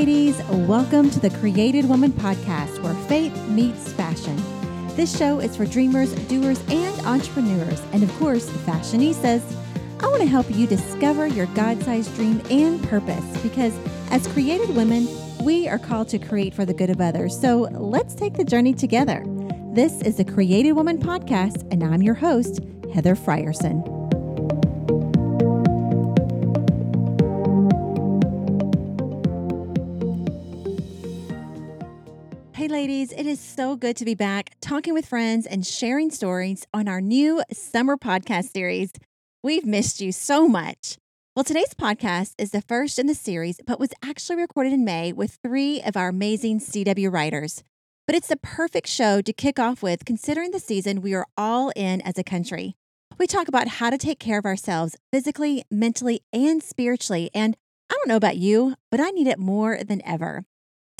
[0.00, 0.42] ladies.
[0.44, 4.34] Welcome to the Created Woman podcast where faith meets fashion.
[4.96, 9.42] This show is for dreamers, doers, and entrepreneurs, and of course, fashionistas.
[10.02, 13.78] I want to help you discover your God sized dream and purpose because
[14.10, 15.06] as created women,
[15.44, 17.38] we are called to create for the good of others.
[17.38, 19.22] So let's take the journey together.
[19.74, 22.60] This is the Created Woman podcast, and I'm your host,
[22.94, 23.99] Heather Frierson.
[33.20, 37.02] It is so good to be back talking with friends and sharing stories on our
[37.02, 38.92] new summer podcast series.
[39.42, 40.96] We've missed you so much.
[41.36, 45.12] Well, today's podcast is the first in the series, but was actually recorded in May
[45.12, 47.62] with three of our amazing CW writers.
[48.06, 51.72] But it's the perfect show to kick off with considering the season we are all
[51.76, 52.74] in as a country.
[53.18, 57.28] We talk about how to take care of ourselves physically, mentally, and spiritually.
[57.34, 57.54] And
[57.90, 60.46] I don't know about you, but I need it more than ever.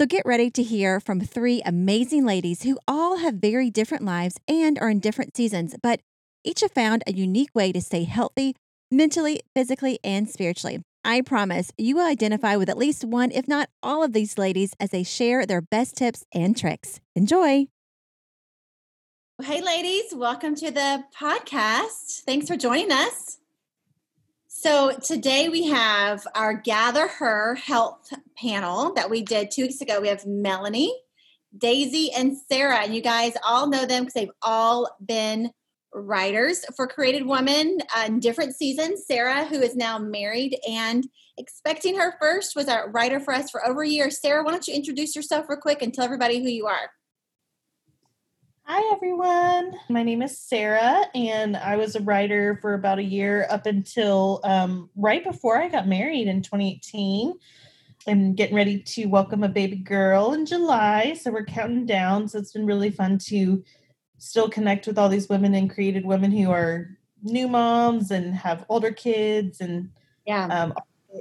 [0.01, 4.39] So get ready to hear from three amazing ladies who all have very different lives
[4.49, 6.01] and are in different seasons, but
[6.43, 8.57] each have found a unique way to stay healthy
[8.91, 10.81] mentally, physically, and spiritually.
[11.05, 14.73] I promise you will identify with at least one, if not all of these ladies,
[14.81, 16.99] as they share their best tips and tricks.
[17.15, 17.67] Enjoy.
[19.43, 22.23] Hey, ladies, welcome to the podcast.
[22.25, 23.40] Thanks for joining us.
[24.63, 30.03] So today we have our Gather Her Health panel that we did two weeks ago.
[30.03, 30.95] We have Melanie,
[31.57, 32.81] Daisy, and Sarah.
[32.81, 35.51] And you guys all know them because they've all been
[35.95, 39.07] writers for Created Woman in different seasons.
[39.07, 41.09] Sarah, who is now married and
[41.39, 44.11] expecting her first, was a writer for us for over a year.
[44.11, 46.91] Sarah, why don't you introduce yourself real quick and tell everybody who you are?
[48.73, 49.75] Hi, everyone.
[49.89, 54.39] My name is Sarah, and I was a writer for about a year up until
[54.45, 57.35] um, right before I got married in 2018.
[58.07, 62.29] I'm getting ready to welcome a baby girl in July, so we're counting down.
[62.29, 63.65] So it's been really fun to
[64.19, 68.67] still connect with all these women and created women who are new moms and have
[68.69, 69.91] older kids and
[70.29, 70.47] yeah.
[70.47, 70.75] Um,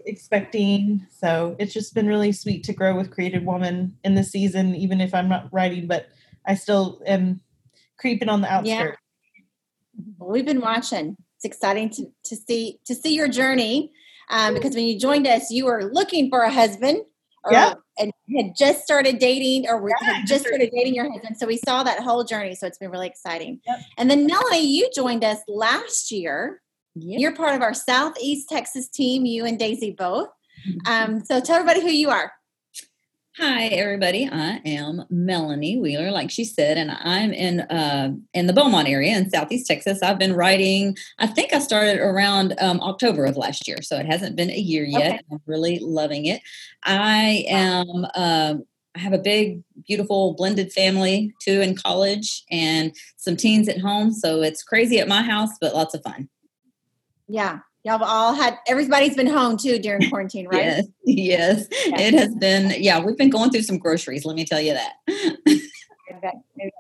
[0.06, 1.08] expecting.
[1.10, 5.02] So it's just been really sweet to grow with Created Woman in the season, even
[5.02, 6.10] if I'm not writing, but
[6.50, 7.42] I still am
[8.00, 8.98] creeping on the outskirts.
[9.38, 10.04] Yeah.
[10.18, 11.16] Well, we've been watching.
[11.38, 13.92] It's exciting to, to see to see your journey
[14.30, 17.04] um, because when you joined us, you were looking for a husband.
[17.46, 17.76] Or, yeah.
[17.98, 21.38] And had just started dating or yeah, had just started dating your husband.
[21.38, 22.56] So we saw that whole journey.
[22.56, 23.62] So it's been really exciting.
[23.66, 23.80] Yep.
[23.98, 26.62] And then Melanie, you joined us last year.
[26.96, 27.20] Yep.
[27.20, 30.30] You're part of our Southeast Texas team, you and Daisy both.
[30.68, 31.14] Mm-hmm.
[31.14, 32.32] Um, so tell everybody who you are.
[33.42, 34.28] Hi, everybody.
[34.30, 39.16] I am Melanie Wheeler, like she said, and I'm in uh, in the Beaumont area
[39.16, 40.04] in Southeast Texas.
[40.04, 40.98] I've been writing.
[41.20, 44.58] I think I started around um, October of last year, so it hasn't been a
[44.58, 45.14] year yet.
[45.14, 45.20] Okay.
[45.32, 46.42] I'm really loving it.
[46.84, 48.06] I am.
[48.14, 48.56] Uh,
[48.94, 54.12] I have a big, beautiful blended family, two in college and some teens at home.
[54.12, 56.28] So it's crazy at my house, but lots of fun.
[57.30, 60.62] Yeah, Y'all all had everybody's been home too during quarantine, right?
[60.62, 61.68] yes, yes.
[61.72, 62.00] yes.
[62.00, 62.72] It has been.
[62.78, 64.26] Yeah, we've been going through some groceries.
[64.26, 64.94] Let me tell you that.
[65.10, 65.42] okay,
[66.14, 66.72] okay.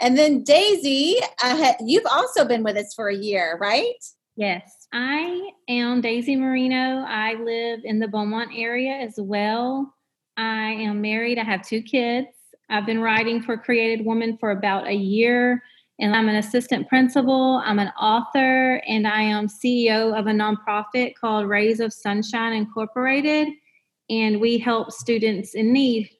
[0.00, 3.92] And then Daisy, uh, you've also been with us for a year, right?
[4.34, 7.04] Yes, I am Daisy Marino.
[7.06, 9.94] I live in the Beaumont area as well.
[10.38, 11.38] I am married.
[11.38, 12.28] I have two kids.
[12.70, 15.62] I've been writing for Created Woman for about a year
[15.98, 21.14] and I'm an assistant principal, I'm an author, and I am CEO of a nonprofit
[21.14, 23.48] called Rays of Sunshine Incorporated.
[24.10, 26.10] And we help students in need.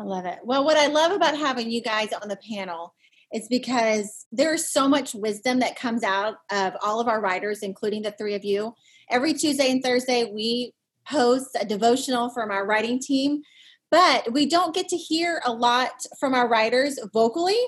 [0.00, 0.38] I love it.
[0.44, 2.94] Well, what I love about having you guys on the panel
[3.32, 8.02] is because there's so much wisdom that comes out of all of our writers, including
[8.02, 8.74] the three of you.
[9.10, 10.72] Every Tuesday and Thursday, we
[11.06, 13.42] host a devotional from our writing team,
[13.90, 17.58] but we don't get to hear a lot from our writers vocally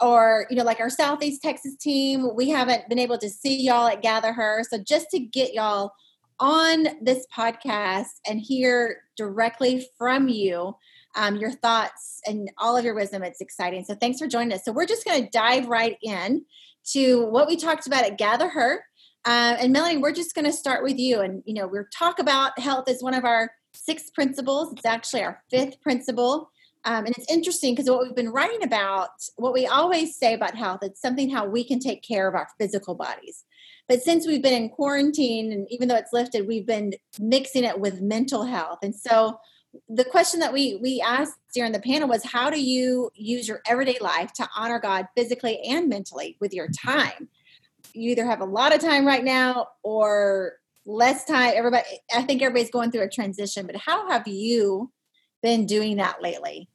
[0.00, 3.86] or you know like our southeast texas team we haven't been able to see y'all
[3.86, 4.64] at gather her.
[4.68, 5.92] So just to get y'all
[6.38, 10.74] on this podcast and hear directly from you
[11.16, 13.84] um, your thoughts and all of your wisdom it's exciting.
[13.84, 14.64] So thanks for joining us.
[14.64, 16.44] So we're just going to dive right in
[16.92, 18.84] to what we talked about at gather her.
[19.26, 21.20] Uh, and melanie we're just going to start with you.
[21.20, 24.72] And you know we're talk about health as one of our six principles.
[24.72, 26.50] It's actually our fifth principle
[26.84, 30.54] um, and it's interesting because what we've been writing about, what we always say about
[30.54, 33.44] health, it's something how we can take care of our physical bodies.
[33.86, 37.80] But since we've been in quarantine, and even though it's lifted, we've been mixing it
[37.80, 38.78] with mental health.
[38.82, 39.38] And so
[39.88, 43.60] the question that we we asked during the panel was how do you use your
[43.66, 47.28] everyday life to honor God physically and mentally with your time?
[47.92, 50.54] You either have a lot of time right now or
[50.86, 51.52] less time.
[51.54, 51.84] Everybody,
[52.14, 54.90] I think everybody's going through a transition, but how have you
[55.42, 56.68] been doing that lately?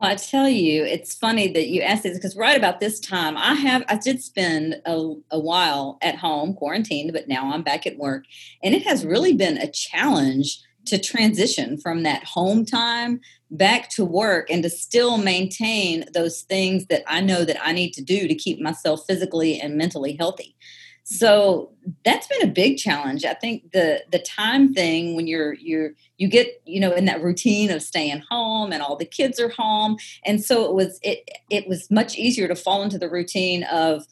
[0.00, 3.54] I tell you, it's funny that you asked this because right about this time, I
[3.54, 7.98] have I did spend a, a, while at home quarantined, but now I'm back at
[7.98, 8.24] work,
[8.64, 13.20] and it has really been a challenge to transition from that home time
[13.52, 17.92] back to work and to still maintain those things that I know that I need
[17.92, 20.56] to do to keep myself physically and mentally healthy
[21.04, 21.70] so
[22.04, 23.24] that's been a big challenge.
[23.24, 27.22] I think the the time thing when you're you're you get you know in that
[27.22, 29.96] routine of staying home and all the kids are home.
[30.24, 34.06] And so it was it it was much easier to fall into the routine of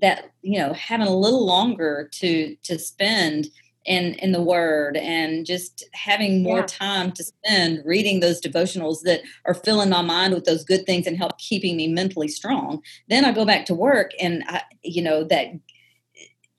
[0.00, 3.48] that you know having a little longer to to spend
[3.86, 6.66] in in the word and just having more yeah.
[6.66, 11.06] time to spend reading those devotionals that are filling my mind with those good things
[11.06, 12.82] and help keeping me mentally strong.
[13.08, 15.48] Then i go back to work and i you know that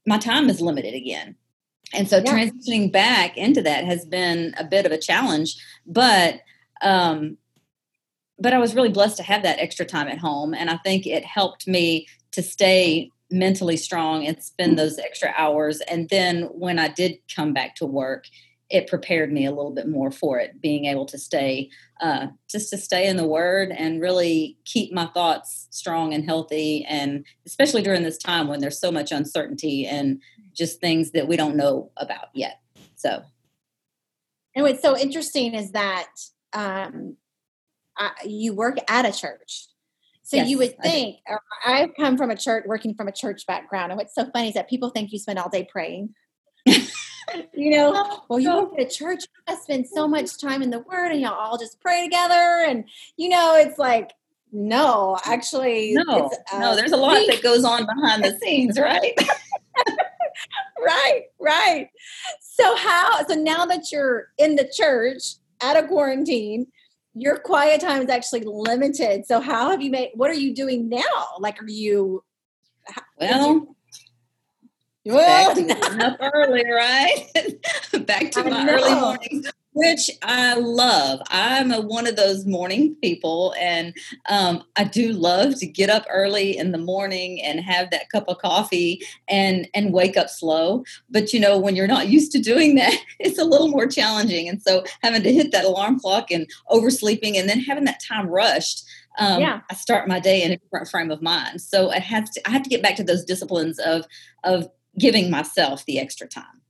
[0.05, 1.35] my time is limited again.
[1.93, 2.33] And so yeah.
[2.33, 5.55] transitioning back into that has been a bit of a challenge,
[5.85, 6.41] but
[6.81, 7.37] um
[8.39, 11.05] but I was really blessed to have that extra time at home and I think
[11.05, 16.79] it helped me to stay mentally strong and spend those extra hours and then when
[16.79, 18.25] I did come back to work
[18.71, 21.69] it prepared me a little bit more for it being able to stay
[22.01, 26.85] uh, just to stay in the word and really keep my thoughts strong and healthy
[26.85, 30.21] and especially during this time when there's so much uncertainty and
[30.53, 32.61] just things that we don't know about yet
[33.01, 33.23] so.
[34.55, 36.11] And what's so interesting is that
[36.53, 37.17] um,
[37.97, 39.67] I, you work at a church.
[40.23, 41.17] So yes, you would think
[41.65, 44.53] I've come from a church working from a church background and what's so funny is
[44.53, 46.13] that people think you spend all day praying
[47.53, 51.11] you know, well, you go to church, you spend so much time in the Word,
[51.11, 52.85] and y'all all just pray together, and
[53.17, 54.11] you know, it's like,
[54.51, 59.13] no, actually, no, uh, no, there's a lot that goes on behind the scenes, right?
[60.79, 61.89] right, right.
[62.41, 63.25] So how?
[63.27, 66.67] So now that you're in the church at a quarantine,
[67.13, 69.25] your quiet time is actually limited.
[69.25, 70.11] So how have you made?
[70.15, 71.27] What are you doing now?
[71.39, 72.23] Like, are you?
[73.19, 73.75] Well,
[75.05, 75.71] well,
[76.01, 77.27] up early, right?
[78.05, 78.73] back to I my know.
[78.73, 81.21] early mornings, which I love.
[81.29, 83.95] I'm a, one of those morning people, and
[84.29, 88.25] um, I do love to get up early in the morning and have that cup
[88.27, 90.83] of coffee and and wake up slow.
[91.09, 94.47] But you know, when you're not used to doing that, it's a little more challenging.
[94.47, 98.27] And so, having to hit that alarm clock and oversleeping, and then having that time
[98.27, 98.83] rushed.
[99.17, 99.59] Um, yeah.
[99.69, 101.59] I start my day in a different frame of mind.
[101.59, 104.05] So it has to, I have to get back to those disciplines of
[104.45, 106.61] of giving myself the extra time.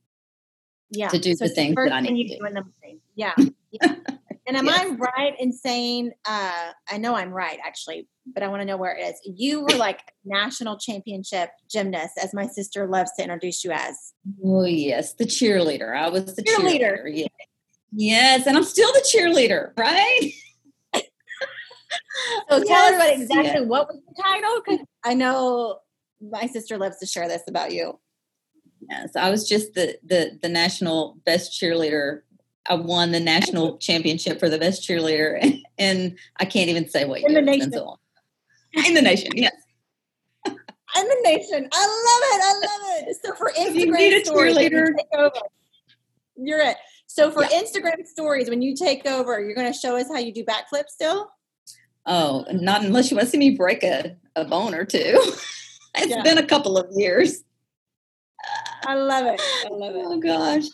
[0.90, 1.08] Yeah.
[1.08, 3.00] To do so the things that I need to do.
[3.16, 3.34] Yeah.
[3.72, 3.96] yeah.
[4.46, 4.86] and am yes.
[4.86, 8.78] I right in saying, uh, I know I'm right actually, but I want to know
[8.78, 9.16] where it is.
[9.24, 14.14] You were like national championship gymnast, as my sister loves to introduce you as.
[14.44, 15.14] Oh, yes.
[15.14, 15.96] The cheerleader.
[15.96, 17.04] I was the cheerleader.
[17.04, 17.30] cheerleader yes.
[17.92, 18.48] yes.
[18.48, 20.32] And I'm still the cheerleader, right?
[20.94, 21.02] so
[22.58, 25.80] yes, tell everybody exactly what was the title because I know
[26.22, 28.00] my sister loves to share this about you.
[28.92, 32.22] Yes, I was just the the the national best cheerleader.
[32.68, 37.22] I won the national championship for the best cheerleader, and, I can't even say what
[37.22, 37.72] in the nation.
[37.72, 37.98] So
[38.86, 39.54] in the nation, yes.
[40.94, 42.42] In the nation, I love it.
[42.44, 43.18] I love it.
[43.24, 45.40] So for Instagram you stories, you over,
[46.36, 46.76] you're it.
[47.08, 47.62] So for yeah.
[47.62, 50.90] Instagram stories, when you take over, you're going to show us how you do backflips
[50.90, 51.32] still.
[52.06, 54.98] Oh, not unless you want to see me break a, a bone or two.
[55.96, 56.24] it's yeah.
[56.24, 57.42] been a couple of years.
[58.86, 59.42] I love it.
[59.66, 60.04] I love it.
[60.06, 60.66] Oh gosh.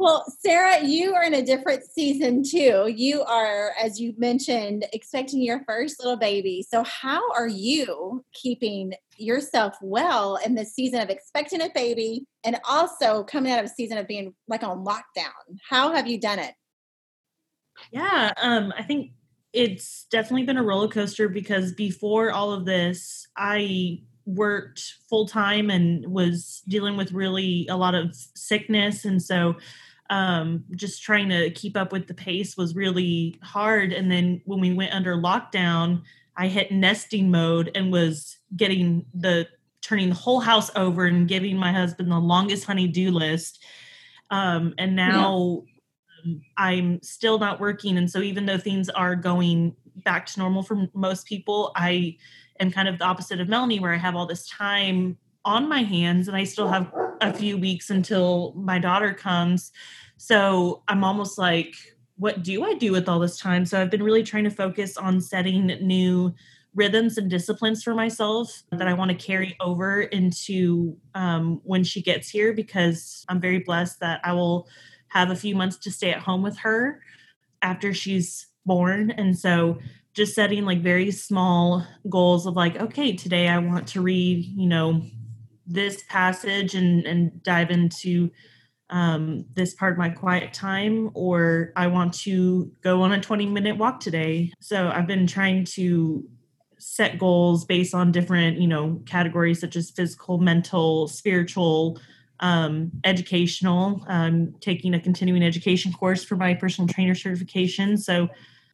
[0.00, 2.90] Well, Sarah, you are in a different season too.
[2.90, 6.64] You are, as you mentioned, expecting your first little baby.
[6.66, 12.58] So, how are you keeping yourself well in the season of expecting a baby and
[12.66, 15.58] also coming out of a season of being like on lockdown?
[15.68, 16.54] How have you done it?
[17.92, 19.12] Yeah, um, I think
[19.52, 25.70] it's definitely been a roller coaster because before all of this, I worked full time
[25.70, 29.04] and was dealing with really a lot of sickness.
[29.04, 29.56] And so
[30.10, 33.92] um, just trying to keep up with the pace was really hard.
[33.92, 36.02] And then when we went under lockdown,
[36.36, 39.48] I hit nesting mode and was getting the
[39.82, 43.64] turning the whole house over and giving my husband the longest honey-do list.
[44.30, 45.64] Um, and now.
[46.56, 47.98] I'm still not working.
[47.98, 49.74] And so even though things are going
[50.04, 52.16] back to normal for most people, I
[52.58, 55.82] am kind of the opposite of Melanie, where I have all this time on my
[55.82, 59.72] hands and I still have a few weeks until my daughter comes.
[60.16, 61.74] So I'm almost like,
[62.16, 63.64] what do I do with all this time?
[63.64, 66.34] So I've been really trying to focus on setting new
[66.74, 72.02] rhythms and disciplines for myself that I want to carry over into um, when she
[72.02, 74.68] gets here because I'm very blessed that I will
[75.10, 77.02] have a few months to stay at home with her
[77.62, 79.10] after she's born.
[79.10, 79.78] And so
[80.14, 84.68] just setting like very small goals of like, okay, today I want to read, you
[84.68, 85.02] know,
[85.66, 88.30] this passage and, and dive into
[88.90, 93.46] um, this part of my quiet time, or I want to go on a 20
[93.46, 94.52] minute walk today.
[94.60, 96.28] So I've been trying to
[96.78, 102.00] set goals based on different, you know, categories such as physical, mental, spiritual,
[102.40, 104.04] um, educational.
[104.08, 107.96] I'm taking a continuing education course for my personal trainer certification.
[107.96, 108.28] So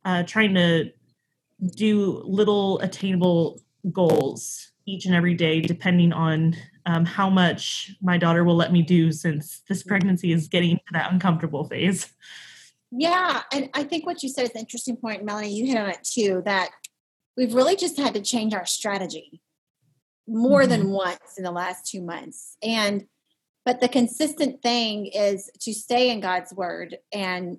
[0.04, 0.90] uh, trying to
[1.74, 3.60] do little attainable
[3.92, 6.54] goals each and every day, depending on
[6.86, 10.92] um, how much my daughter will let me do since this pregnancy is getting to
[10.92, 12.08] that uncomfortable phase.
[12.92, 13.42] Yeah.
[13.52, 15.52] And I think what you said is an interesting point, Melanie.
[15.52, 16.70] You hit on it too, that
[17.36, 19.42] we've really just had to change our strategy
[20.28, 20.70] more mm-hmm.
[20.70, 22.56] than once in the last two months.
[22.62, 23.06] And
[23.66, 27.58] but the consistent thing is to stay in God's word and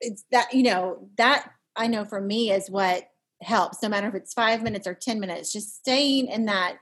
[0.00, 3.02] it's that you know that I know for me is what
[3.42, 6.76] helps no matter if it's 5 minutes or 10 minutes just staying in that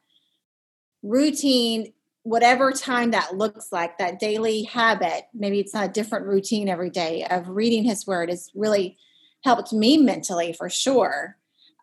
[1.03, 5.29] routine whatever time that looks like that daily habit.
[5.33, 8.31] Maybe it's not a different routine every day of reading his word.
[8.31, 8.99] Has really
[9.45, 11.37] helped me mentally for sure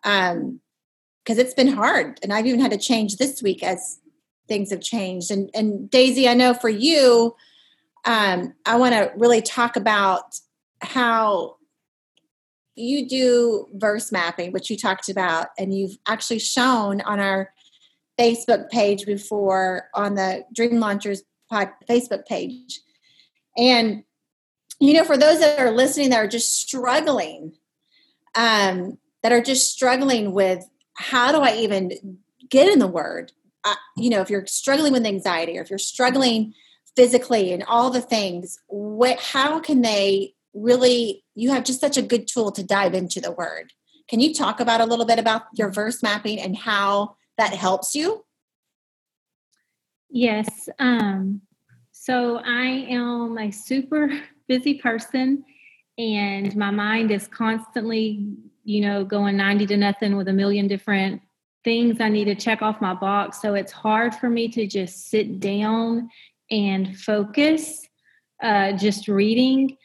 [0.04, 0.60] um
[1.24, 4.00] because it's been hard and i've even had to change this week as
[4.48, 7.34] things have changed and and daisy i know for you
[8.04, 10.38] um i want to really talk about
[10.80, 11.56] how
[12.76, 17.54] you do verse mapping which you talked about and you've actually shown on our
[18.18, 22.80] Facebook page before on the Dream Launchers pod, Facebook page.
[23.56, 24.04] And,
[24.80, 27.52] you know, for those that are listening that are just struggling,
[28.34, 33.32] um, that are just struggling with how do I even get in the word?
[33.64, 36.52] Uh, you know, if you're struggling with anxiety or if you're struggling
[36.96, 42.02] physically and all the things, what, how can they really, you have just such a
[42.02, 43.72] good tool to dive into the word.
[44.08, 47.94] Can you talk about a little bit about your verse mapping and how that helps
[47.94, 48.24] you?
[50.10, 50.68] Yes.
[50.78, 51.40] Um,
[51.90, 54.10] so I am a super
[54.48, 55.44] busy person,
[55.96, 58.26] and my mind is constantly,
[58.62, 61.22] you know, going 90 to nothing with a million different
[61.64, 63.40] things I need to check off my box.
[63.40, 66.10] So it's hard for me to just sit down
[66.50, 67.88] and focus,
[68.42, 69.76] uh, just reading.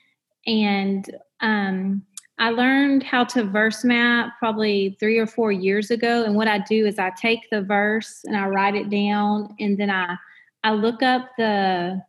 [0.46, 1.10] And
[1.40, 2.04] um,
[2.38, 6.24] I learned how to verse map probably three or four years ago.
[6.24, 9.78] And what I do is I take the verse and I write it down and
[9.78, 10.16] then I
[10.64, 12.02] I look up the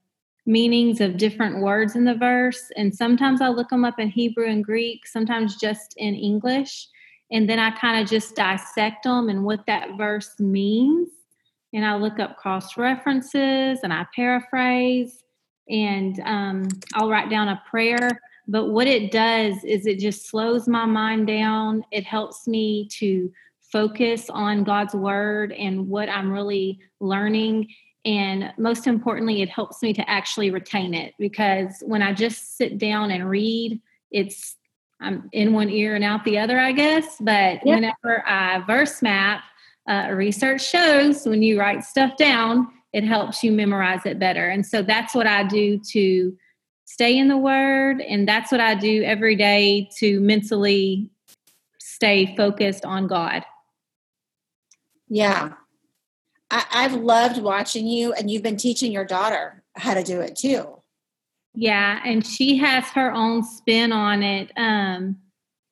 [0.45, 2.71] meanings of different words in the verse.
[2.77, 6.89] And sometimes I look them up in Hebrew and Greek, sometimes just in English.
[7.33, 11.09] And then I kind of just dissect them and what that verse means.
[11.73, 15.23] And I look up cross references and I paraphrase
[15.69, 18.21] and um, I'll write down a prayer
[18.51, 21.85] but what it does is it just slows my mind down.
[21.93, 27.69] It helps me to focus on God's word and what I'm really learning.
[28.05, 32.79] And most importantly, it helps me to actually retain it because when I just sit
[32.79, 34.57] down and read, it's
[35.01, 37.17] I'm in one ear and out the other, I guess.
[37.21, 37.65] But yep.
[37.65, 39.43] whenever I verse map,
[39.89, 44.49] uh, research shows when you write stuff down, it helps you memorize it better.
[44.49, 46.37] And so that's what I do to
[46.91, 51.09] stay in the word and that's what i do every day to mentally
[51.79, 53.45] stay focused on god
[55.09, 55.53] yeah
[56.51, 60.35] I, i've loved watching you and you've been teaching your daughter how to do it
[60.35, 60.80] too
[61.55, 65.17] yeah and she has her own spin on it um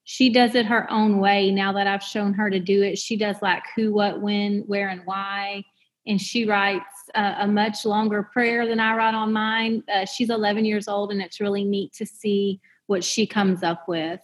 [0.05, 3.17] she does it her own way now that i've shown her to do it she
[3.17, 5.63] does like who what when where and why
[6.09, 9.85] and she writes uh, a much longer prayer than I write on mine.
[9.95, 13.87] Uh, she's 11 years old, and it's really neat to see what she comes up
[13.87, 14.21] with.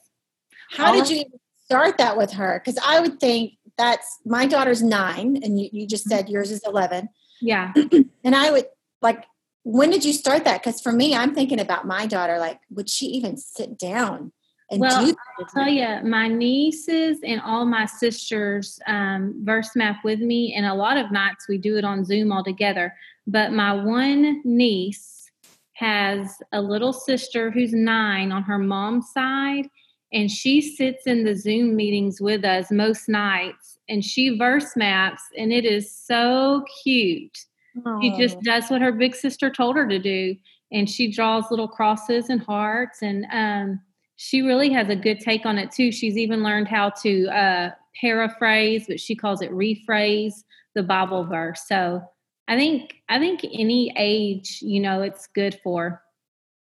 [0.71, 1.25] How All did you
[1.65, 2.61] start that with her?
[2.65, 6.63] Because I would think that's my daughter's nine, and you, you just said yours is
[6.67, 7.09] 11.
[7.43, 7.75] Yeah.
[8.25, 8.67] and I would
[9.03, 9.25] like,
[9.65, 10.63] when did you start that?
[10.63, 12.39] Because for me, I'm thinking about my daughter.
[12.39, 14.33] Like, would she even sit down
[14.71, 20.21] and well, I'll tell you, my nieces and all my sisters um, verse map with
[20.21, 22.95] me, and a lot of nights we do it on Zoom all together.
[23.27, 25.31] But my one niece
[25.75, 29.69] has a little sister who's nine on her mom's side,
[30.13, 35.23] and she sits in the Zoom meetings with us most nights, and she verse maps,
[35.37, 37.39] and it is so cute.
[37.79, 38.03] Aww.
[38.03, 40.37] She just does what her big sister told her to do,
[40.73, 43.81] and she draws little crosses and hearts and um,
[44.17, 45.91] she really has a good take on it too.
[45.91, 50.35] She's even learned how to uh, paraphrase, but she calls it rephrase
[50.75, 51.63] the Bible verse.
[51.67, 52.03] So
[52.47, 56.03] I think I think any age, you know, it's good for.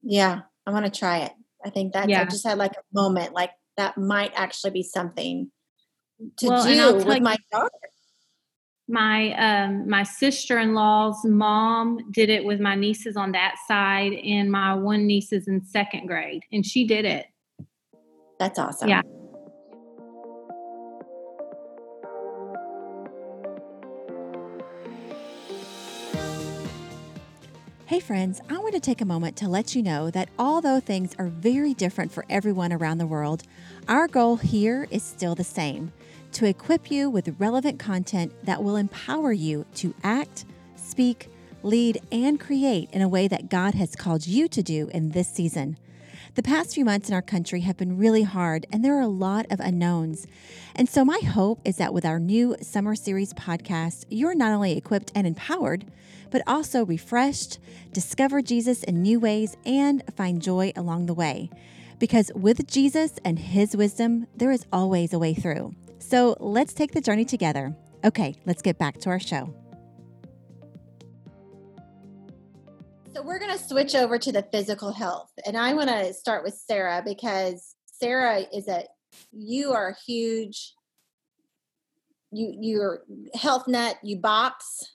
[0.03, 1.33] Yeah, I want to try it.
[1.65, 2.23] I think that yeah.
[2.23, 5.51] I just had like a moment like that might actually be something
[6.39, 7.71] to well, do with my daughter.
[8.89, 14.75] My um my sister-in-law's mom did it with my nieces on that side and my
[14.75, 17.27] one niece is in second grade and she did it.
[18.39, 18.89] That's awesome.
[18.89, 19.03] Yeah.
[27.87, 31.15] Hey, friends, I want to take a moment to let you know that although things
[31.21, 33.45] are very different for everyone around the world,
[33.87, 35.93] our goal here is still the same
[36.37, 40.45] to equip you with relevant content that will empower you to act,
[40.77, 41.31] speak,
[41.63, 45.33] lead, and create in a way that God has called you to do in this
[45.33, 45.79] season.
[46.35, 49.07] The past few months in our country have been really hard, and there are a
[49.07, 50.27] lot of unknowns.
[50.75, 54.77] And so, my hope is that with our new Summer Series podcast, you're not only
[54.77, 55.87] equipped and empowered,
[56.31, 57.59] but also refreshed,
[57.95, 61.49] discover Jesus in new ways, and find joy along the way.
[61.99, 65.75] Because with Jesus and His wisdom, there is always a way through.
[66.09, 67.75] So let's take the journey together.
[68.05, 69.53] Okay, let's get back to our show.
[73.13, 75.33] So we're going to switch over to the physical health.
[75.45, 78.85] And I want to start with Sarah because Sarah is a,
[79.33, 80.75] you are a huge,
[82.31, 83.03] you, you're
[83.35, 84.93] health nut, you box,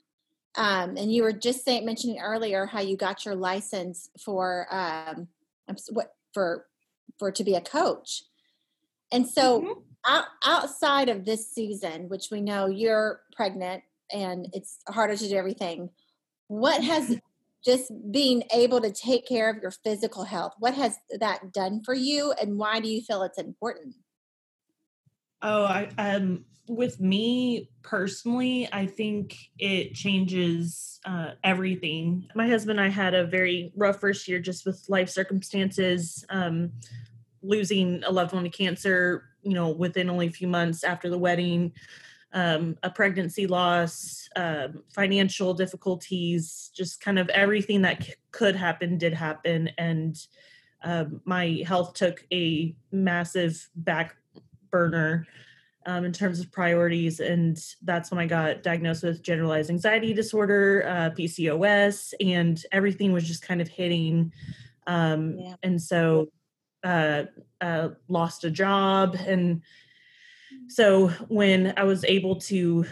[0.55, 5.27] um, and you were just saying, mentioning earlier how you got your license for um,
[5.89, 6.67] what for
[7.19, 8.23] for to be a coach.
[9.11, 9.79] And so, mm-hmm.
[10.05, 15.35] Out, outside of this season, which we know you're pregnant and it's harder to do
[15.35, 15.89] everything,
[16.47, 17.17] what has
[17.65, 21.93] just being able to take care of your physical health, what has that done for
[21.93, 23.95] you, and why do you feel it's important?
[25.43, 32.27] Oh, I um with me personally, I think it changes uh, everything.
[32.33, 36.71] My husband and I had a very rough first year just with life circumstances, um,
[37.41, 41.17] losing a loved one to cancer, you know, within only a few months after the
[41.17, 41.71] wedding,
[42.33, 48.97] um, a pregnancy loss, um, financial difficulties, just kind of everything that c- could happen
[48.97, 49.69] did happen.
[49.77, 50.17] And
[50.83, 54.15] um, my health took a massive back
[54.69, 55.27] burner
[55.85, 57.19] um, in terms of priorities.
[57.19, 63.27] And that's when I got diagnosed with generalized anxiety disorder, uh, PCOS, and everything was
[63.27, 64.31] just kind of hitting.
[64.87, 65.55] Um, yeah.
[65.63, 66.29] And so
[66.83, 67.23] uh,
[67.59, 69.15] uh, lost a job.
[69.15, 69.61] And
[70.67, 72.85] so when I was able to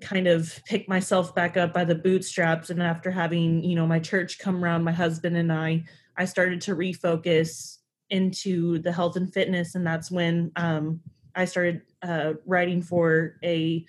[0.00, 3.98] kind of pick myself back up by the bootstraps and after having you know my
[3.98, 5.82] church come around my husband and i
[6.18, 7.78] i started to refocus
[8.10, 11.00] into the health and fitness and that's when um,
[11.36, 13.84] I started uh, writing for a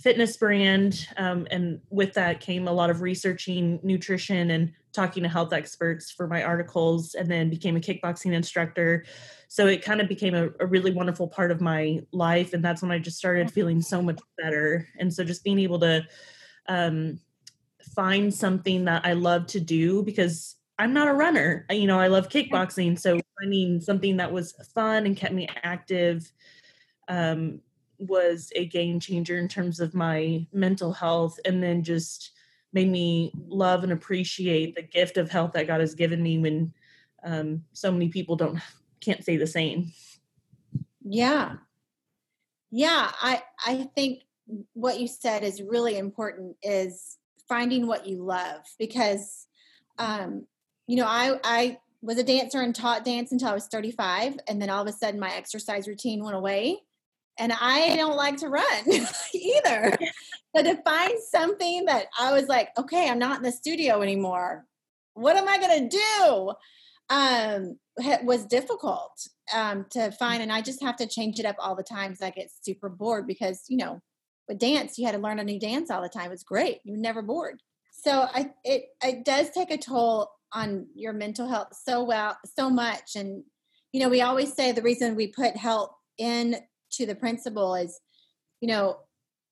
[0.00, 1.06] fitness brand.
[1.16, 6.10] Um, and with that came a lot of researching nutrition and talking to health experts
[6.10, 9.04] for my articles, and then became a kickboxing instructor.
[9.48, 12.52] So it kind of became a, a really wonderful part of my life.
[12.52, 14.86] And that's when I just started feeling so much better.
[14.98, 16.04] And so just being able to
[16.68, 17.20] um,
[17.94, 21.66] find something that I love to do because I'm not a runner.
[21.70, 22.98] You know, I love kickboxing.
[22.98, 26.30] So finding something that was fun and kept me active
[27.08, 27.60] um,
[27.98, 32.32] was a game changer in terms of my mental health and then just
[32.72, 36.72] made me love and appreciate the gift of health that God has given me when
[37.24, 38.60] um, so many people don't
[39.00, 39.92] can't say the same.
[41.04, 41.56] Yeah.
[42.70, 44.22] Yeah, I I think
[44.72, 47.16] what you said is really important is
[47.48, 49.46] finding what you love because
[49.98, 50.46] um
[50.86, 54.60] you know I I was a dancer and taught dance until I was 35 and
[54.60, 56.78] then all of a sudden my exercise routine went away
[57.38, 58.64] and I don't like to run
[59.34, 59.98] either.
[60.52, 64.64] but to find something that I was like, okay, I'm not in the studio anymore.
[65.14, 66.52] What am I going to do?
[67.10, 67.78] Um,
[68.22, 71.82] was difficult um, to find, and I just have to change it up all the
[71.82, 73.26] time because I get super bored.
[73.26, 74.00] Because you know,
[74.46, 76.30] with dance, you had to learn a new dance all the time.
[76.30, 77.60] It's great; you're never bored.
[77.92, 82.70] So I, it it does take a toll on your mental health so well, so
[82.70, 83.16] much.
[83.16, 83.42] And
[83.92, 86.56] you know, we always say the reason we put health in
[86.92, 88.00] to the principle is,
[88.60, 88.98] you know,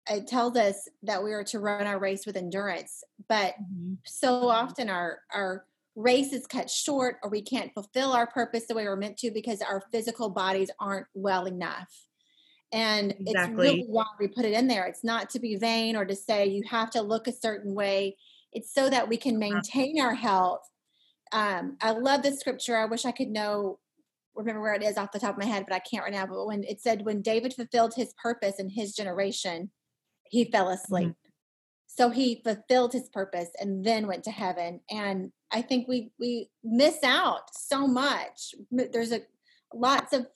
[0.08, 3.94] it tells us that we are to run our race with endurance, but mm-hmm.
[4.04, 5.64] so often our our
[5.96, 9.30] race is cut short or we can't fulfill our purpose the way we're meant to
[9.30, 11.88] because our physical bodies aren't well enough.
[12.72, 13.32] And exactly.
[13.32, 14.86] it's really why we put it in there.
[14.86, 18.16] It's not to be vain or to say you have to look a certain way.
[18.52, 20.68] It's so that we can maintain our health.
[21.32, 22.76] Um, I love this scripture.
[22.76, 23.78] I wish I could know
[24.36, 26.26] remember where it is off the top of my head, but I can't right now.
[26.26, 29.70] But when it said when David fulfilled his purpose in his generation,
[30.24, 31.08] he fell asleep.
[31.08, 31.26] Mm-hmm.
[31.86, 34.80] So he fulfilled his purpose and then went to heaven.
[34.90, 38.54] And I think we we miss out so much.
[38.70, 39.22] There's a
[39.72, 40.26] lots of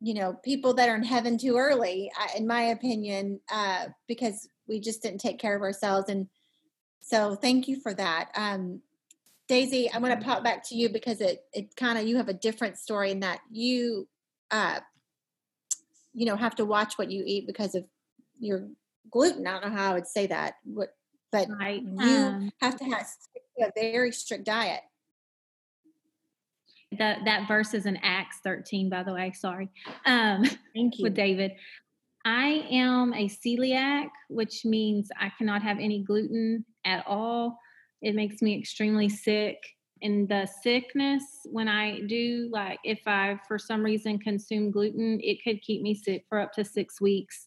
[0.00, 4.80] you know people that are in heaven too early, in my opinion, uh, because we
[4.80, 6.08] just didn't take care of ourselves.
[6.08, 6.28] And
[7.00, 8.30] so thank you for that.
[8.34, 8.80] Um,
[9.48, 12.28] Daisy, I'm going to pop back to you because it it kind of you have
[12.28, 14.08] a different story in that you
[14.50, 14.80] uh
[16.14, 17.84] you know have to watch what you eat because of
[18.38, 18.68] your
[19.10, 19.46] gluten.
[19.46, 20.94] I don't know how I would say that, what
[21.30, 21.82] but right.
[21.82, 23.06] you um, have to have
[23.58, 24.82] a very strict diet.
[26.98, 29.32] That that verse is in Acts 13, by the way.
[29.32, 29.70] Sorry.
[30.04, 31.04] Um, Thank you.
[31.04, 31.52] With David.
[32.24, 37.58] I am a celiac, which means I cannot have any gluten at all.
[38.02, 39.58] It makes me extremely sick.
[40.02, 45.42] And the sickness, when I do, like, if I for some reason consume gluten, it
[45.44, 47.46] could keep me sick for up to six weeks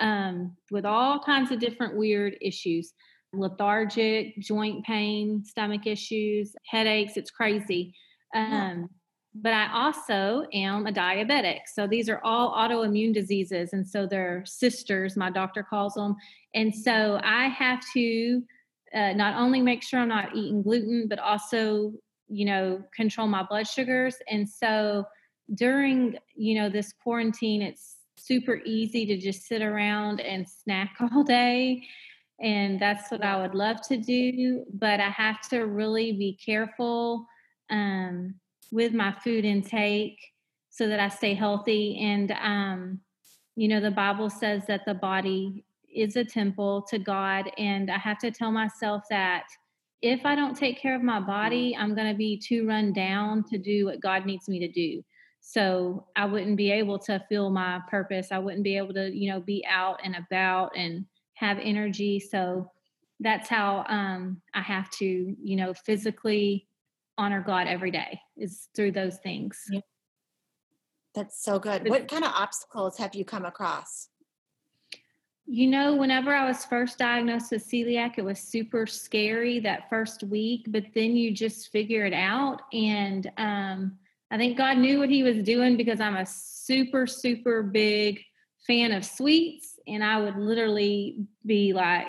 [0.00, 2.92] um, with all kinds of different weird issues
[3.36, 7.16] lethargic, joint pain, stomach issues, headaches.
[7.16, 7.92] It's crazy.
[8.34, 8.88] Um,
[9.34, 11.60] but I also am a diabetic.
[11.72, 13.72] So these are all autoimmune diseases.
[13.72, 16.14] And so they're sisters, my doctor calls them.
[16.54, 18.42] And so I have to
[18.94, 21.92] uh, not only make sure I'm not eating gluten, but also,
[22.28, 24.16] you know, control my blood sugars.
[24.28, 25.04] And so
[25.54, 31.24] during, you know, this quarantine, it's super easy to just sit around and snack all
[31.24, 31.82] day.
[32.40, 34.64] And that's what I would love to do.
[34.72, 37.26] But I have to really be careful
[37.70, 38.34] um,
[38.72, 40.18] with my food intake
[40.70, 41.98] so that I stay healthy.
[42.00, 43.00] And, um,
[43.56, 47.50] you know, the Bible says that the body is a temple to God.
[47.58, 49.44] And I have to tell myself that
[50.02, 53.44] if I don't take care of my body, I'm going to be too run down
[53.44, 55.02] to do what God needs me to do.
[55.40, 58.28] So I wouldn't be able to feel my purpose.
[58.30, 61.04] I wouldn't be able to, you know, be out and about and
[61.34, 62.18] have energy.
[62.20, 62.70] So
[63.20, 66.66] that's how um, I have to, you know, physically
[67.16, 69.62] honor God every day is through those things.
[71.14, 71.88] That's so good.
[71.88, 74.08] What kind of obstacles have you come across?
[75.46, 80.22] You know, whenever I was first diagnosed with celiac, it was super scary that first
[80.22, 82.62] week, but then you just figure it out.
[82.72, 83.98] And um,
[84.30, 88.22] I think God knew what He was doing because I'm a super, super big
[88.66, 89.78] fan of sweets.
[89.86, 92.06] And I would literally be like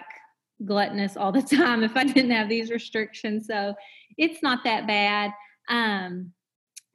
[0.64, 3.48] gluttonous all the time if I didn't have these restrictions.
[3.48, 3.76] So
[4.18, 5.32] it's not that bad.
[5.68, 6.32] Um,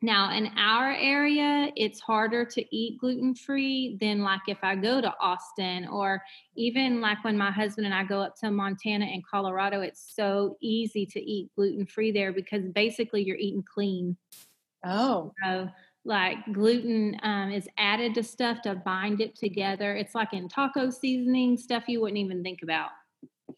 [0.02, 5.02] now, in our area, it's harder to eat gluten free than like if I go
[5.02, 6.22] to Austin or
[6.56, 10.56] even like when my husband and I go up to Montana and Colorado, it's so
[10.62, 14.16] easy to eat gluten free there because basically you're eating clean.
[14.86, 15.32] Oh.
[15.44, 15.68] So,
[16.06, 19.94] like gluten um, is added to stuff to bind it together.
[19.94, 22.88] It's like in taco seasoning, stuff you wouldn't even think about.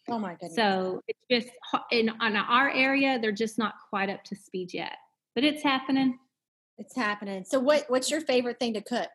[0.08, 0.56] Oh my goodness.
[0.56, 1.56] So it's just
[1.92, 4.96] in on our area, they're just not quite up to speed yet,
[5.36, 6.18] but it's happening.
[6.78, 7.44] It's happening.
[7.44, 9.10] So what what's your favorite thing to cook?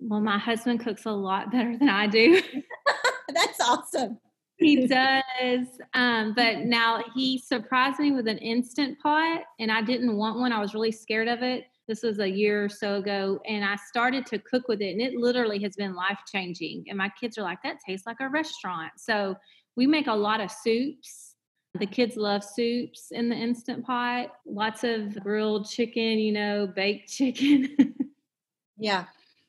[0.00, 2.42] Well, my husband cooks a lot better than I do.
[3.34, 4.18] That's awesome.
[4.56, 5.66] He does.
[5.94, 10.52] Um, but now he surprised me with an instant pot, and I didn't want one.
[10.52, 11.64] I was really scared of it.
[11.88, 15.00] This was a year or so ago, and I started to cook with it, and
[15.00, 16.84] it literally has been life changing.
[16.88, 18.92] And my kids are like, that tastes like a restaurant.
[18.98, 19.34] So
[19.76, 21.29] we make a lot of soups
[21.78, 27.08] the kids love soups in the instant pot, lots of grilled chicken, you know, baked
[27.12, 27.94] chicken.
[28.76, 29.04] yeah.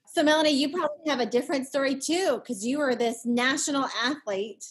[0.06, 4.66] So, Melanie, you probably have a different story too, because you were this national athlete.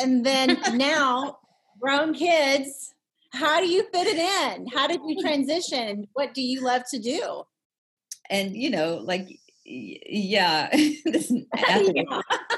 [0.00, 1.38] And then now,
[1.80, 2.94] grown kids,
[3.32, 4.66] how do you fit it in?
[4.68, 6.08] How did you transition?
[6.12, 7.42] What do you love to do?
[8.30, 9.28] And, you know, like,
[9.64, 10.68] yeah,
[11.04, 11.42] this yeah.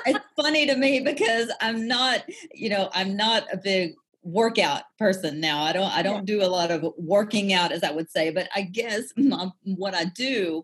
[0.06, 5.40] it's funny to me because I'm not, you know, I'm not a big workout person
[5.40, 5.62] now.
[5.62, 8.48] I don't I don't do a lot of working out as I would say, but
[8.54, 10.62] I guess my, what I do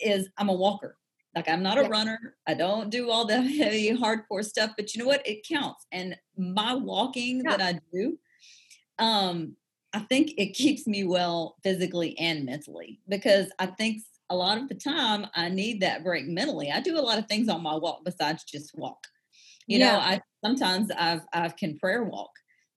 [0.00, 0.96] is I'm a walker.
[1.34, 1.88] Like I'm not a yeah.
[1.88, 2.36] runner.
[2.46, 5.26] I don't do all the heavy hardcore stuff, but you know what?
[5.26, 5.86] It counts.
[5.92, 7.56] And my walking yeah.
[7.56, 8.18] that I do
[8.98, 9.56] um
[9.94, 14.68] I think it keeps me well physically and mentally because I think a lot of
[14.68, 16.70] the time I need that break mentally.
[16.70, 19.06] I do a lot of things on my walk besides just walk.
[19.66, 19.92] You yeah.
[19.92, 22.30] know, I sometimes I've I can prayer walk.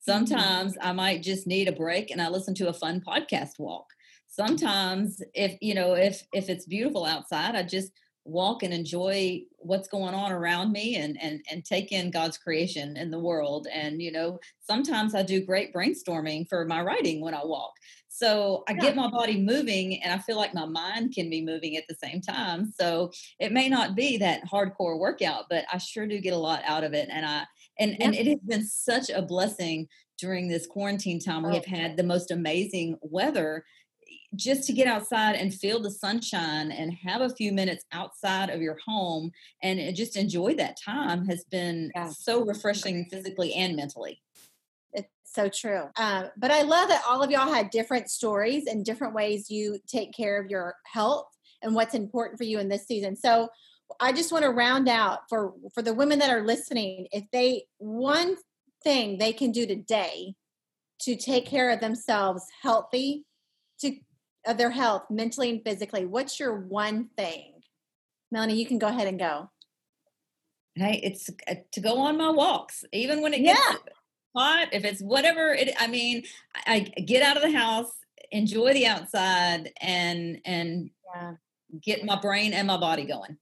[0.07, 0.25] Mm-hmm.
[0.25, 3.87] Sometimes I might just need a break and I listen to a fun podcast walk.
[4.27, 7.91] Sometimes if you know if if it's beautiful outside, I just
[8.25, 12.97] walk and enjoy what's going on around me and and and take in God's creation
[12.97, 17.35] in the world and you know sometimes I do great brainstorming for my writing when
[17.35, 17.73] I walk
[18.07, 21.75] So I get my body moving and I feel like my mind can be moving
[21.75, 22.71] at the same time.
[22.79, 26.61] So it may not be that hardcore workout, but I sure do get a lot
[26.65, 27.09] out of it.
[27.11, 27.43] And I
[27.79, 27.99] and yep.
[28.01, 31.43] and it has been such a blessing during this quarantine time.
[31.43, 31.53] We oh.
[31.55, 33.65] have had the most amazing weather
[34.35, 38.61] just to get outside and feel the sunshine and have a few minutes outside of
[38.61, 39.31] your home
[39.63, 42.09] and just enjoy that time has been yeah.
[42.09, 44.21] so refreshing physically and mentally.
[44.93, 45.83] It's so true.
[45.95, 49.79] Uh, but I love that all of y'all had different stories and different ways you
[49.87, 51.27] take care of your health
[51.61, 53.15] and what's important for you in this season.
[53.15, 53.49] So
[53.99, 57.65] I just want to round out for for the women that are listening, if they
[57.77, 58.35] one
[58.85, 60.35] thing they can do today
[60.99, 63.25] to take care of themselves healthy
[63.79, 63.97] to
[64.45, 67.53] of their health mentally and physically what's your one thing
[68.31, 69.49] melanie you can go ahead and go
[70.75, 73.75] hey it's uh, to go on my walks even when it gets yeah.
[74.35, 76.23] hot if it's whatever it i mean
[76.67, 77.91] i get out of the house
[78.31, 81.33] enjoy the outside and and yeah.
[81.81, 83.37] get my brain and my body going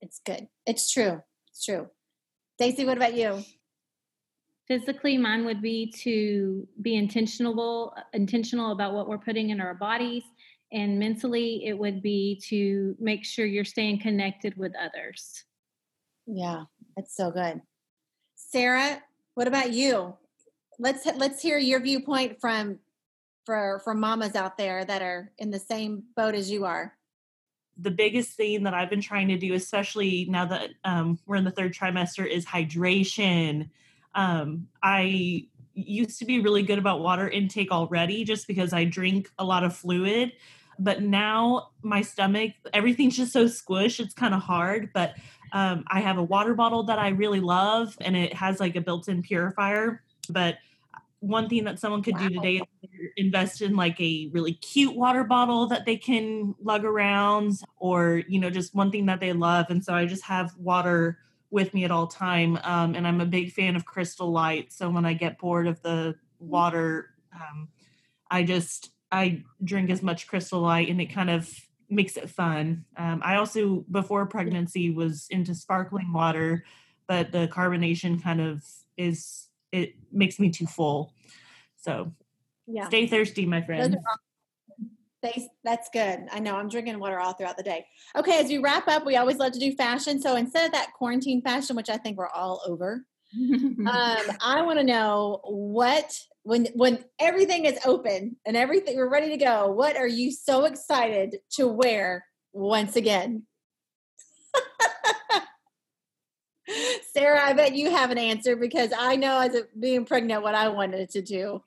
[0.00, 0.48] it's good.
[0.66, 1.22] It's true.
[1.50, 1.88] It's true.
[2.58, 3.42] Daisy, what about you?
[4.68, 10.22] Physically mine would be to be intentional intentional about what we're putting in our bodies.
[10.72, 15.44] And mentally it would be to make sure you're staying connected with others.
[16.26, 16.64] Yeah
[16.96, 17.60] that's so good.
[18.36, 19.02] Sarah
[19.34, 20.14] what about you?
[20.78, 22.78] Let's let's hear your viewpoint from
[23.46, 26.94] for from mamas out there that are in the same boat as you are
[27.76, 31.44] the biggest thing that I've been trying to do, especially now that um, we're in
[31.44, 33.70] the third trimester, is hydration.
[34.14, 39.30] Um, I used to be really good about water intake already just because I drink
[39.38, 40.32] a lot of fluid.
[40.78, 44.90] But now my stomach, everything's just so squish, it's kind of hard.
[44.94, 45.14] But
[45.52, 48.80] um, I have a water bottle that I really love and it has like a
[48.80, 50.02] built in purifier.
[50.28, 50.56] But
[51.20, 52.28] one thing that someone could wow.
[52.28, 56.84] do today is invest in like a really cute water bottle that they can lug
[56.84, 60.50] around or you know just one thing that they love and so i just have
[60.56, 61.18] water
[61.50, 62.58] with me at all time.
[62.62, 64.72] Um, and I'm a big fan of Crystal Light.
[64.72, 67.68] So when I get bored of the water, um,
[68.30, 71.52] I just I drink as much Crystal Light, and it kind of
[71.88, 72.84] makes it fun.
[72.96, 76.64] Um, I also before pregnancy was into sparkling water,
[77.08, 78.64] but the carbonation kind of
[78.96, 81.14] is it makes me too full.
[81.76, 82.12] So
[82.66, 83.98] yeah, stay thirsty, my friend.
[85.22, 86.20] They, that's good.
[86.32, 87.84] I know I'm drinking water all throughout the day.
[88.16, 90.20] Okay, as we wrap up, we always love to do fashion.
[90.20, 93.04] So instead of that quarantine fashion, which I think we're all over,
[93.38, 99.28] um, I want to know what when when everything is open and everything we're ready
[99.28, 99.70] to go.
[99.70, 103.44] What are you so excited to wear once again?
[107.12, 110.54] Sarah, I bet you have an answer because I know as a, being pregnant what
[110.54, 111.62] I wanted to do.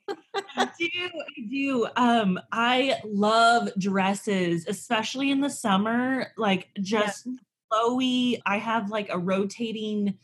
[0.56, 1.88] I do, I do.
[1.96, 6.28] Um, I love dresses, especially in the summer.
[6.36, 7.32] Like just yeah.
[7.72, 8.40] flowy.
[8.46, 10.18] I have like a rotating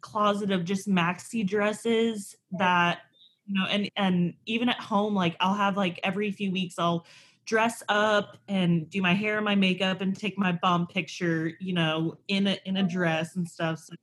[0.00, 3.00] closet of just maxi dresses that
[3.46, 7.06] you know, and and even at home, like I'll have like every few weeks I'll
[7.44, 11.72] dress up and do my hair and my makeup and take my bomb picture, you
[11.72, 13.80] know, in a in a dress and stuff.
[13.80, 13.94] So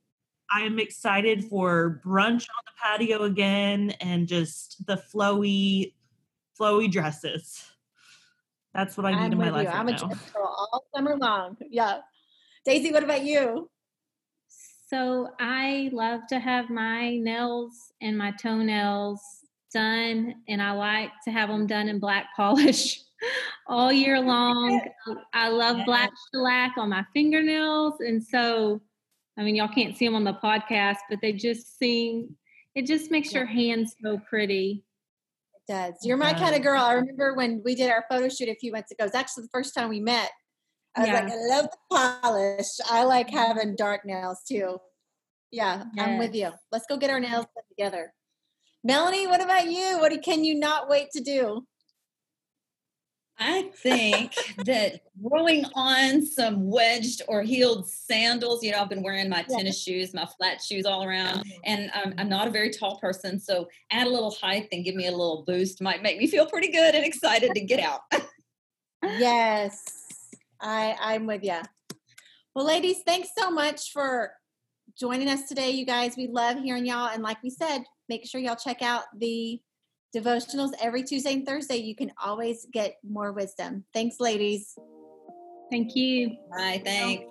[0.52, 5.94] I am excited for brunch on the patio again and just the flowy,
[6.58, 7.64] flowy dresses.
[8.74, 9.68] That's what I need I'm in my life.
[9.68, 11.56] Right I'm a dress girl all summer long.
[11.70, 11.98] Yeah.
[12.64, 13.70] Daisy, what about you?
[14.88, 19.20] So I love to have my nails and my toenails
[19.72, 23.00] done, and I like to have them done in black polish
[23.68, 24.80] all year long.
[25.32, 28.80] I love black shellac on my fingernails, and so
[29.40, 32.36] I mean, y'all can't see them on the podcast, but they just seem,
[32.74, 34.84] it just makes your hands so pretty.
[35.54, 35.94] It does.
[36.02, 36.82] You're my kind of um, girl.
[36.82, 39.06] I remember when we did our photo shoot a few months ago.
[39.06, 40.30] It's actually the first time we met.
[40.94, 41.14] I was yeah.
[41.14, 42.66] like, I love the polish.
[42.90, 44.76] I like having dark nails too.
[45.50, 46.06] Yeah, yes.
[46.06, 46.50] I'm with you.
[46.70, 48.12] Let's go get our nails put together.
[48.84, 50.00] Melanie, what about you?
[50.00, 51.66] What can you not wait to do?
[53.40, 54.34] I think
[54.66, 59.82] that throwing on some wedged or heeled sandals, you know, I've been wearing my tennis
[59.82, 61.60] shoes, my flat shoes all around, mm-hmm.
[61.64, 63.40] and I'm, I'm, not a very tall person.
[63.40, 66.44] So add a little height and give me a little boost might make me feel
[66.44, 68.00] pretty good and excited to get out.
[69.02, 69.82] yes,
[70.60, 71.60] I, I'm with you.
[72.54, 74.32] Well, ladies, thanks so much for
[74.98, 76.14] joining us today, you guys.
[76.14, 77.08] We love hearing y'all.
[77.08, 79.60] And like we said, make sure y'all check out the
[80.14, 81.76] devotionals every Tuesday and Thursday.
[81.76, 83.84] You can always get more wisdom.
[83.92, 84.76] Thanks, ladies.
[85.70, 86.36] Thank you.
[86.50, 86.82] Bye.
[86.84, 87.24] Thanks.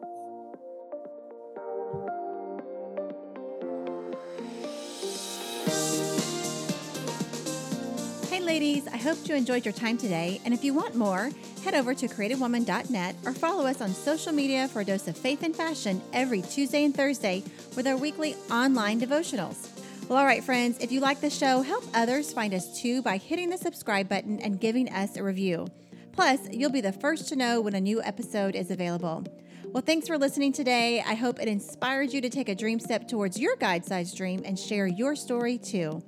[8.29, 10.39] Hey, ladies, I hope you enjoyed your time today.
[10.45, 11.31] And if you want more,
[11.63, 15.43] head over to createdwoman.net or follow us on social media for a dose of faith
[15.43, 17.43] and fashion every Tuesday and Thursday
[17.75, 19.78] with our weekly online devotionals.
[20.09, 23.17] Well, all right, friends, if you like the show, help others find us too by
[23.17, 25.67] hitting the subscribe button and giving us a review.
[26.13, 29.23] Plus, you'll be the first to know when a new episode is available.
[29.65, 31.03] Well, thanks for listening today.
[31.05, 34.41] I hope it inspired you to take a dream step towards your guide sized dream
[34.45, 36.01] and share your story too.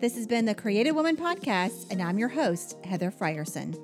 [0.00, 3.78] This has been the Created Woman Podcast, and I'm your host, Heather Frierson.